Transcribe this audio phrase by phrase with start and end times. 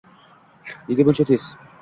[0.87, 1.49] Nega buncha tez